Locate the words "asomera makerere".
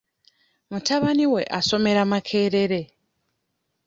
1.59-2.81